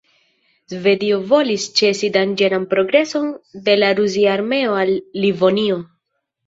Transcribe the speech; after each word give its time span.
Svedio 0.71 1.19
volis 1.33 1.67
ĉesi 1.81 2.09
danĝeran 2.17 2.67
progreson 2.73 3.31
de 3.69 3.79
la 3.83 3.95
rusia 4.03 4.35
armeo 4.41 4.77
al 4.87 4.99
Livonio. 5.25 5.81